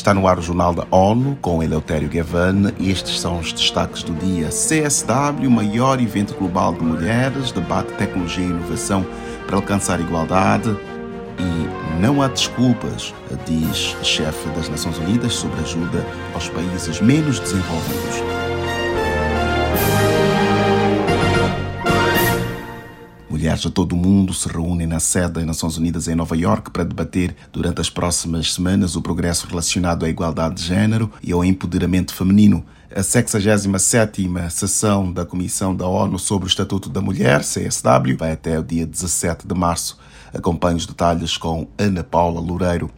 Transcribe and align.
Está 0.00 0.14
no 0.14 0.26
ar 0.26 0.38
o 0.38 0.42
Jornal 0.42 0.72
da 0.72 0.86
ONU 0.90 1.36
com 1.42 1.62
Eleutério 1.62 2.08
Gavan 2.08 2.72
e 2.78 2.90
estes 2.90 3.20
são 3.20 3.38
os 3.38 3.52
destaques 3.52 4.02
do 4.02 4.14
dia. 4.14 4.48
CSW, 4.48 5.50
maior 5.50 6.00
evento 6.00 6.32
global 6.36 6.72
de 6.72 6.82
mulheres, 6.82 7.52
debate 7.52 7.92
tecnologia 7.98 8.42
e 8.42 8.48
inovação 8.48 9.06
para 9.46 9.56
alcançar 9.56 10.00
igualdade. 10.00 10.74
E 11.38 12.00
não 12.00 12.22
há 12.22 12.28
desculpas, 12.28 13.12
diz 13.44 13.94
chefe 14.02 14.48
das 14.56 14.70
Nações 14.70 14.96
Unidas 14.96 15.34
sobre 15.34 15.60
ajuda 15.60 16.02
aos 16.32 16.48
países 16.48 16.98
menos 17.02 17.38
desenvolvidos. 17.38 18.49
Mulheres 23.40 23.62
de 23.62 23.70
todo 23.70 23.94
o 23.94 23.96
mundo 23.96 24.34
se 24.34 24.46
reúnem 24.46 24.86
na 24.86 25.00
sede 25.00 25.32
das 25.32 25.46
Nações 25.46 25.78
Unidas 25.78 26.06
em 26.08 26.14
Nova 26.14 26.36
York 26.36 26.70
para 26.70 26.84
debater 26.84 27.34
durante 27.50 27.80
as 27.80 27.88
próximas 27.88 28.52
semanas 28.52 28.96
o 28.96 29.00
progresso 29.00 29.46
relacionado 29.46 30.04
à 30.04 30.10
igualdade 30.10 30.56
de 30.56 30.64
género 30.64 31.10
e 31.22 31.32
ao 31.32 31.42
empoderamento 31.42 32.12
feminino. 32.12 32.62
A 32.94 33.00
67ª 33.00 34.50
sessão 34.50 35.10
da 35.10 35.24
Comissão 35.24 35.74
da 35.74 35.86
ONU 35.86 36.18
sobre 36.18 36.46
o 36.46 36.50
Estatuto 36.50 36.90
da 36.90 37.00
Mulher, 37.00 37.40
CSW, 37.40 38.14
vai 38.18 38.32
até 38.32 38.58
o 38.58 38.62
dia 38.62 38.84
17 38.84 39.46
de 39.48 39.54
março. 39.54 39.98
Acompanhe 40.34 40.76
os 40.76 40.84
detalhes 40.84 41.38
com 41.38 41.66
Ana 41.78 42.04
Paula 42.04 42.42
Loureiro. 42.42 42.90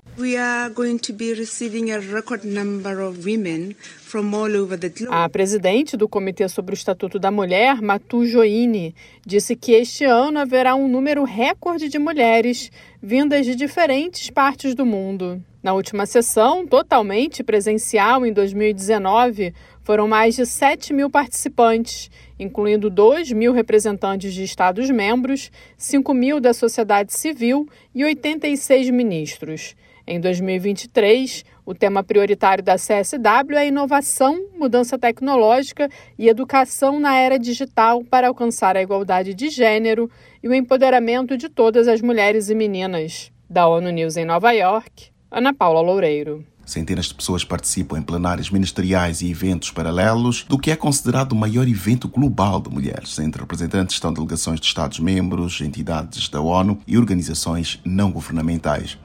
A 5.10 5.28
presidente 5.28 5.96
do 5.96 6.08
Comitê 6.08 6.48
sobre 6.48 6.74
o 6.74 6.76
Estatuto 6.76 7.18
da 7.18 7.30
Mulher, 7.30 7.82
Matu 7.82 8.24
Joini, 8.24 8.94
disse 9.26 9.56
que 9.56 9.72
este 9.72 10.04
ano 10.04 10.38
haverá 10.38 10.76
um 10.76 10.86
número 10.86 11.24
recorde 11.24 11.88
de 11.88 11.98
mulheres 11.98 12.70
vindas 13.02 13.44
de 13.44 13.56
diferentes 13.56 14.30
partes 14.30 14.74
do 14.74 14.86
mundo. 14.86 15.42
Na 15.62 15.72
última 15.74 16.06
sessão, 16.06 16.66
totalmente 16.66 17.42
presencial 17.42 18.24
em 18.26 18.32
2019, 18.32 19.52
foram 19.82 20.06
mais 20.06 20.36
de 20.36 20.46
7 20.46 20.92
mil 20.92 21.10
participantes, 21.10 22.10
incluindo 22.38 22.88
2 22.88 23.32
mil 23.32 23.52
representantes 23.52 24.34
de 24.34 24.44
Estados-membros, 24.44 25.50
5 25.76 26.14
mil 26.14 26.40
da 26.40 26.52
sociedade 26.52 27.12
civil 27.12 27.68
e 27.94 28.04
86 28.04 28.90
ministros. 28.90 29.74
Em 30.06 30.20
2023, 30.20 31.44
o 31.64 31.74
tema 31.74 32.02
prioritário 32.02 32.62
da 32.62 32.74
CSW 32.74 33.56
é 33.56 33.68
inovação, 33.68 34.48
mudança 34.58 34.98
tecnológica 34.98 35.88
e 36.18 36.28
educação 36.28 36.98
na 36.98 37.16
era 37.16 37.38
digital 37.38 38.02
para 38.04 38.28
alcançar 38.28 38.76
a 38.76 38.82
igualdade 38.82 39.32
de 39.32 39.48
gênero 39.48 40.10
e 40.42 40.48
o 40.48 40.54
empoderamento 40.54 41.36
de 41.36 41.48
todas 41.48 41.86
as 41.86 42.00
mulheres 42.00 42.50
e 42.50 42.54
meninas. 42.54 43.30
Da 43.48 43.68
ONU 43.68 43.90
News 43.90 44.16
em 44.16 44.24
Nova 44.24 44.50
York, 44.50 45.10
Ana 45.30 45.54
Paula 45.54 45.80
Loureiro. 45.80 46.44
Centenas 46.64 47.06
de 47.06 47.14
pessoas 47.14 47.44
participam 47.44 47.98
em 47.98 48.02
plenários 48.02 48.50
ministeriais 48.50 49.20
e 49.20 49.30
eventos 49.30 49.70
paralelos 49.70 50.44
do 50.48 50.58
que 50.58 50.70
é 50.70 50.76
considerado 50.76 51.32
o 51.32 51.36
maior 51.36 51.68
evento 51.68 52.08
global 52.08 52.60
de 52.60 52.70
mulheres. 52.70 53.18
Entre 53.18 53.40
representantes 53.40 53.94
estão 53.94 54.12
delegações 54.12 54.60
de 54.60 54.66
Estados-membros, 54.66 55.60
entidades 55.60 56.28
da 56.28 56.40
ONU 56.40 56.78
e 56.86 56.96
organizações 56.96 57.80
não 57.84 58.10
governamentais. 58.10 58.96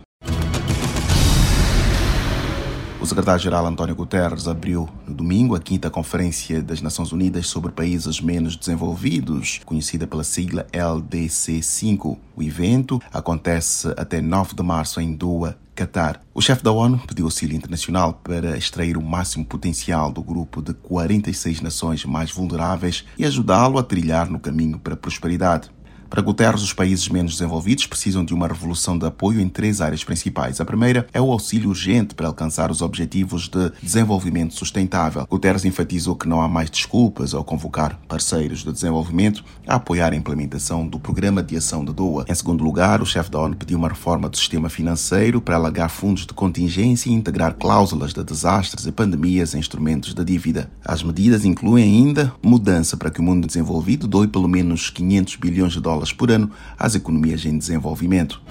O 2.99 3.05
secretário-geral 3.05 3.67
António 3.67 3.95
Guterres 3.95 4.47
abriu 4.47 4.89
no 5.07 5.13
domingo 5.13 5.55
a 5.55 5.59
quinta 5.59 5.87
Conferência 5.87 6.63
das 6.63 6.81
Nações 6.81 7.11
Unidas 7.11 7.45
sobre 7.45 7.71
Países 7.71 8.19
Menos 8.19 8.57
Desenvolvidos, 8.57 9.61
conhecida 9.63 10.07
pela 10.07 10.23
sigla 10.23 10.65
LDC5. 10.73 12.17
O 12.35 12.41
evento 12.41 12.99
acontece 13.13 13.93
até 13.95 14.19
9 14.19 14.55
de 14.55 14.63
março 14.63 14.99
em 14.99 15.13
Doha, 15.13 15.55
Qatar. 15.75 16.19
O 16.33 16.41
chefe 16.41 16.63
da 16.63 16.71
ONU 16.71 16.99
pediu 17.07 17.25
auxílio 17.25 17.55
internacional 17.55 18.13
para 18.13 18.57
extrair 18.57 18.97
o 18.97 19.01
máximo 19.01 19.45
potencial 19.45 20.11
do 20.11 20.23
grupo 20.23 20.59
de 20.59 20.73
46 20.73 21.61
nações 21.61 22.03
mais 22.03 22.31
vulneráveis 22.31 23.05
e 23.15 23.23
ajudá-lo 23.25 23.77
a 23.77 23.83
trilhar 23.83 24.27
no 24.27 24.39
caminho 24.39 24.79
para 24.79 24.95
a 24.95 24.97
prosperidade. 24.97 25.69
Para 26.09 26.21
Guterres, 26.21 26.61
os 26.61 26.71
países 26.71 27.09
menos 27.09 27.33
desenvolvidos 27.33 27.85
precisam 27.85 28.23
de 28.23 28.33
uma 28.33 28.47
revolução 28.47 28.97
de 28.97 29.05
apoio 29.05 29.41
em 29.41 29.49
três 29.49 29.81
áreas 29.81 30.03
principais. 30.03 30.61
A 30.61 30.65
primeira 30.65 31.05
é 31.11 31.21
o 31.21 31.31
auxílio 31.31 31.69
urgente 31.69 32.15
para 32.15 32.27
alcançar 32.27 32.71
os 32.71 32.81
objetivos 32.81 33.49
de 33.49 33.71
desenvolvimento 33.83 34.53
sustentável. 34.53 35.27
Guterres 35.29 35.65
enfatizou 35.65 36.15
que 36.15 36.27
não 36.27 36.41
há 36.41 36.47
mais 36.47 36.69
desculpas 36.69 37.33
ao 37.33 37.43
convocar 37.43 37.99
parceiros 38.07 38.63
de 38.63 38.71
desenvolvimento 38.71 39.43
a 39.67 39.75
apoiar 39.75 40.13
a 40.13 40.15
implementação 40.15 40.87
do 40.87 40.97
Programa 40.97 41.43
de 41.43 41.57
Ação 41.57 41.83
de 41.83 41.91
Doha. 41.93 42.25
Em 42.27 42.35
segundo 42.35 42.63
lugar, 42.63 43.01
o 43.01 43.05
chefe 43.05 43.29
da 43.29 43.39
ONU 43.39 43.55
pediu 43.55 43.77
uma 43.77 43.89
reforma 43.89 44.29
do 44.29 44.37
sistema 44.37 44.69
financeiro 44.69 45.41
para 45.41 45.55
alargar 45.55 45.89
fundos 45.89 46.25
de 46.25 46.33
contingência 46.33 47.09
e 47.09 47.13
integrar 47.13 47.55
cláusulas 47.55 48.13
de 48.13 48.23
desastres 48.23 48.85
e 48.85 48.91
pandemias 48.93 49.53
em 49.53 49.59
instrumentos 49.59 50.13
de 50.13 50.23
dívida. 50.23 50.71
As 50.85 51.03
medidas 51.03 51.43
incluem 51.43 51.83
ainda 51.83 52.33
mudança 52.41 52.95
para 52.95 53.09
que 53.09 53.19
o 53.19 53.23
mundo 53.23 53.45
desenvolvido 53.45 54.07
doe 54.07 54.27
pelo 54.27 54.47
menos 54.47 54.89
500 54.89 55.35
bilhões 55.35 55.73
de 55.73 55.81
dólares 55.81 55.96
dólares 55.97 56.13
por 56.13 56.31
ano 56.31 56.51
às 56.77 56.95
economias 56.95 57.45
em 57.45 57.57
desenvolvimento. 57.57 58.41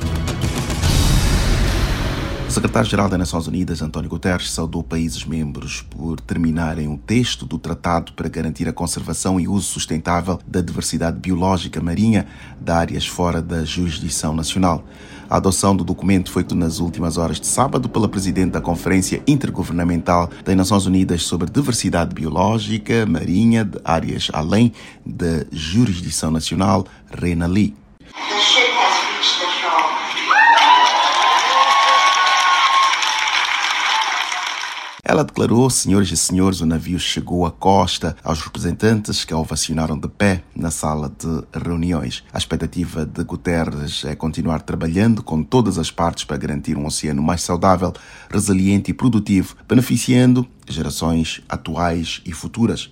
O 2.48 2.50
secretário-geral 2.56 3.08
das 3.08 3.18
Nações 3.18 3.48
Unidas, 3.48 3.82
António 3.82 4.08
Guterres, 4.08 4.52
saudou 4.52 4.82
países 4.82 5.24
membros 5.24 5.82
por 5.82 6.20
terminarem 6.20 6.86
o 6.86 6.96
texto 6.96 7.44
do 7.44 7.58
Tratado 7.58 8.12
para 8.12 8.28
garantir 8.28 8.68
a 8.68 8.72
conservação 8.72 9.40
e 9.40 9.48
uso 9.48 9.66
sustentável 9.66 10.38
da 10.46 10.60
diversidade 10.60 11.18
biológica 11.18 11.80
marinha 11.82 12.26
de 12.60 12.70
áreas 12.70 13.04
fora 13.04 13.42
da 13.42 13.64
jurisdição 13.64 14.32
nacional. 14.32 14.84
A 15.28 15.38
adoção 15.38 15.74
do 15.74 15.82
documento 15.82 16.30
foi 16.30 16.46
nas 16.54 16.78
últimas 16.78 17.18
horas 17.18 17.40
de 17.40 17.48
sábado 17.48 17.88
pela 17.88 18.08
presidente 18.08 18.52
da 18.52 18.60
Conferência 18.60 19.20
Intergovernamental 19.26 20.30
das 20.44 20.56
Nações 20.56 20.86
Unidas 20.86 21.24
sobre 21.24 21.50
Diversidade 21.50 22.14
Biológica 22.14 23.04
Marinha 23.06 23.64
de 23.64 23.80
áreas 23.84 24.28
além 24.32 24.72
da 25.04 25.44
jurisdição 25.50 26.30
nacional, 26.30 26.86
Rena 27.10 27.48
Lee. 27.48 27.74
Ela 35.16 35.24
declarou, 35.24 35.70
senhores 35.70 36.10
e 36.12 36.16
senhores, 36.16 36.60
o 36.60 36.66
navio 36.66 36.98
chegou 37.00 37.46
à 37.46 37.50
costa 37.50 38.14
aos 38.22 38.42
representantes 38.42 39.24
que 39.24 39.32
a 39.32 39.38
ovacionaram 39.38 39.98
de 39.98 40.08
pé 40.08 40.42
na 40.54 40.70
sala 40.70 41.08
de 41.08 41.58
reuniões. 41.58 42.22
A 42.30 42.36
expectativa 42.36 43.06
de 43.06 43.24
Guterres 43.24 44.04
é 44.04 44.14
continuar 44.14 44.60
trabalhando 44.60 45.22
com 45.22 45.42
todas 45.42 45.78
as 45.78 45.90
partes 45.90 46.24
para 46.24 46.36
garantir 46.36 46.76
um 46.76 46.84
oceano 46.84 47.22
mais 47.22 47.40
saudável, 47.40 47.94
resiliente 48.28 48.90
e 48.90 48.94
produtivo, 48.94 49.56
beneficiando 49.66 50.46
gerações 50.68 51.40
atuais 51.48 52.20
e 52.26 52.32
futuras. 52.32 52.90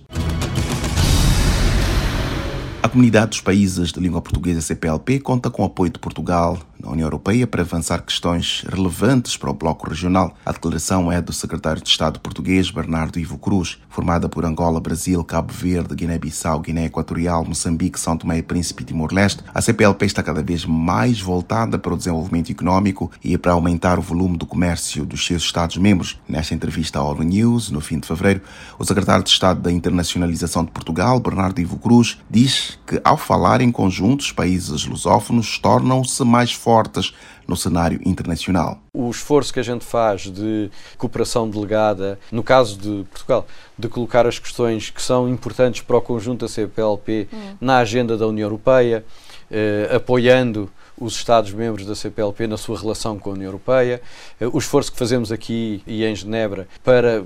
A 2.81 2.87
comunidade 2.89 3.29
dos 3.31 3.41
países 3.41 3.91
de 3.91 3.99
língua 3.99 4.21
portuguesa 4.21 4.61
CPLP 4.61 5.19
conta 5.19 5.51
com 5.51 5.61
o 5.61 5.65
apoio 5.65 5.91
de 5.91 5.99
Portugal 5.99 6.57
na 6.81 6.89
União 6.91 7.05
Europeia 7.05 7.47
para 7.47 7.61
avançar 7.61 8.01
questões 8.01 8.63
relevantes 8.67 9.37
para 9.37 9.49
o 9.49 9.53
bloco 9.53 9.89
regional. 9.89 10.35
A 10.45 10.51
declaração 10.51 11.11
é 11.11 11.21
do 11.21 11.33
secretário 11.33 11.81
de 11.81 11.89
Estado 11.89 12.19
português 12.19 12.69
Bernardo 12.69 13.19
Ivo 13.19 13.37
Cruz, 13.37 13.77
formada 13.89 14.27
por 14.27 14.45
Angola, 14.45 14.79
Brasil, 14.79 15.23
Cabo 15.23 15.53
Verde, 15.53 15.95
Guiné-Bissau, 15.95 16.59
Guiné 16.59 16.85
Equatorial, 16.85 17.45
Moçambique, 17.45 17.99
São 17.99 18.17
Tomé 18.17 18.39
e 18.39 18.43
Príncipe 18.43 18.83
e 18.83 18.85
Timor-Leste. 18.85 19.43
A 19.53 19.61
CPLP 19.61 20.05
está 20.05 20.21
cada 20.21 20.43
vez 20.43 20.65
mais 20.65 21.19
voltada 21.19 21.77
para 21.77 21.93
o 21.93 21.97
desenvolvimento 21.97 22.51
econômico 22.51 23.11
e 23.23 23.37
para 23.37 23.53
aumentar 23.53 23.97
o 23.97 24.01
volume 24.01 24.37
do 24.37 24.45
comércio 24.45 25.05
dos 25.05 25.25
seus 25.25 25.43
Estados-membros. 25.43 26.19
Nesta 26.27 26.53
entrevista 26.53 26.99
à 26.99 27.03
ONU 27.03 27.23
News, 27.23 27.69
no 27.69 27.81
fim 27.81 27.99
de 27.99 28.07
fevereiro, 28.07 28.41
o 28.77 28.83
secretário 28.83 29.23
de 29.23 29.29
Estado 29.29 29.61
da 29.61 29.71
Internacionalização 29.71 30.65
de 30.65 30.71
Portugal, 30.71 31.19
Bernardo 31.19 31.59
Ivo 31.59 31.77
Cruz, 31.77 32.17
diz 32.29 32.77
que, 32.85 32.99
ao 33.03 33.17
falar 33.17 33.61
em 33.61 33.71
conjunto, 33.71 34.21
os 34.21 34.31
países 34.31 34.85
lusófonos 34.85 35.57
tornam-se 35.57 36.23
mais 36.23 36.51
fortes 36.65 37.13
no 37.47 37.55
cenário 37.55 37.99
internacional. 38.03 38.79
O 38.91 39.11
esforço 39.11 39.53
que 39.53 39.59
a 39.59 39.63
gente 39.63 39.85
faz 39.85 40.21
de 40.23 40.71
cooperação 40.97 41.47
delegada, 41.47 42.19
no 42.31 42.41
caso 42.41 42.75
de 42.75 43.05
Portugal, 43.11 43.45
de 43.77 43.87
colocar 43.87 44.25
as 44.25 44.39
questões 44.39 44.89
que 44.89 44.99
são 44.99 45.29
importantes 45.29 45.81
para 45.83 45.95
o 45.95 46.01
conjunto 46.01 46.41
da 46.41 46.49
CPLP 46.49 47.27
hum. 47.31 47.55
na 47.61 47.77
agenda 47.77 48.17
da 48.17 48.25
União 48.25 48.47
Europeia, 48.47 49.05
eh, 49.51 49.91
apoiando 49.95 50.71
os 50.97 51.13
Estados-membros 51.15 51.85
da 51.85 51.93
CPLP 51.93 52.47
na 52.47 52.57
sua 52.57 52.79
relação 52.79 53.19
com 53.19 53.29
a 53.29 53.33
União 53.33 53.49
Europeia, 53.49 54.01
eh, 54.41 54.47
o 54.51 54.57
esforço 54.57 54.91
que 54.91 54.97
fazemos 54.97 55.31
aqui 55.31 55.83
e 55.85 56.03
em 56.03 56.15
Genebra 56.15 56.67
para 56.83 57.23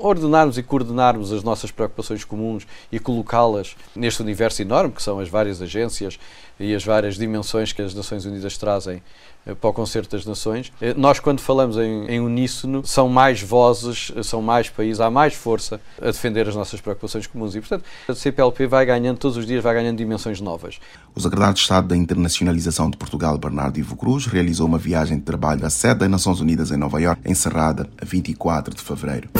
ordenarmos 0.00 0.58
e 0.58 0.62
coordenarmos 0.62 1.32
as 1.32 1.42
nossas 1.42 1.70
preocupações 1.70 2.24
comuns 2.24 2.66
e 2.90 2.98
colocá-las 2.98 3.76
neste 3.94 4.22
universo 4.22 4.62
enorme 4.62 4.92
que 4.92 5.02
são 5.02 5.18
as 5.18 5.28
várias 5.28 5.60
agências 5.60 6.18
e 6.60 6.74
as 6.74 6.84
várias 6.84 7.16
dimensões 7.16 7.72
que 7.72 7.82
as 7.82 7.94
Nações 7.94 8.24
Unidas 8.24 8.56
trazem 8.56 9.02
eh, 9.46 9.54
para 9.54 9.70
o 9.70 9.72
concerto 9.72 10.16
das 10.16 10.26
nações. 10.26 10.72
Eh, 10.80 10.94
nós, 10.96 11.20
quando 11.20 11.40
falamos 11.40 11.76
em, 11.76 12.06
em 12.06 12.20
uníssono, 12.20 12.84
são 12.84 13.08
mais 13.08 13.40
vozes, 13.40 14.12
eh, 14.16 14.22
são 14.22 14.42
mais 14.42 14.68
países, 14.68 15.00
há 15.00 15.10
mais 15.10 15.34
força 15.34 15.80
a 16.00 16.06
defender 16.06 16.48
as 16.48 16.54
nossas 16.54 16.80
preocupações 16.80 17.26
comuns 17.26 17.54
e, 17.54 17.60
portanto, 17.60 17.84
a 18.08 18.14
CPLP 18.14 18.66
vai 18.66 18.84
ganhando, 18.84 19.18
todos 19.18 19.36
os 19.36 19.46
dias 19.46 19.62
vai 19.62 19.74
ganhando 19.74 19.96
dimensões 19.96 20.40
novas. 20.40 20.78
O 21.14 21.20
secretário 21.20 21.54
de 21.54 21.60
Estado 21.60 21.88
da 21.88 21.96
Internacionalização 21.96 22.90
de 22.90 22.96
Portugal, 22.96 23.38
Bernardo 23.38 23.78
Ivo 23.78 23.96
Cruz, 23.96 24.26
realizou 24.26 24.66
uma 24.66 24.78
viagem 24.78 25.18
de 25.18 25.24
trabalho 25.24 25.64
à 25.64 25.70
sede 25.70 26.00
das 26.00 26.10
Nações 26.10 26.40
Unidas 26.40 26.70
em 26.70 26.76
Nova 26.76 27.00
Iorque, 27.00 27.30
encerrada 27.30 27.88
a 28.00 28.04
24 28.04 28.74
de 28.74 28.82
fevereiro. 28.82 29.30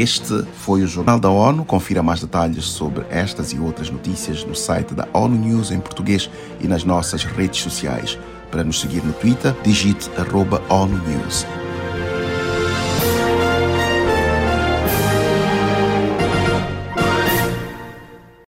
Este 0.00 0.46
foi 0.54 0.82
o 0.82 0.86
Jornal 0.86 1.20
da 1.20 1.28
ONU. 1.28 1.62
Confira 1.62 2.02
mais 2.02 2.22
detalhes 2.22 2.64
sobre 2.64 3.04
estas 3.10 3.52
e 3.52 3.58
outras 3.58 3.90
notícias 3.90 4.42
no 4.44 4.54
site 4.54 4.94
da 4.94 5.06
ONU 5.12 5.36
News 5.36 5.70
em 5.70 5.78
português 5.78 6.30
e 6.58 6.66
nas 6.66 6.84
nossas 6.84 7.22
redes 7.22 7.60
sociais. 7.60 8.18
Para 8.50 8.64
nos 8.64 8.80
seguir 8.80 9.04
no 9.04 9.12
Twitter, 9.12 9.54
digite 9.62 10.10
arroba 10.18 10.62
ONU 10.70 10.96
News. 11.06 11.44